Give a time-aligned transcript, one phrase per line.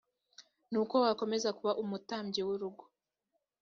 [0.71, 2.83] ni uko wakomeza kuba umutambyi w urugo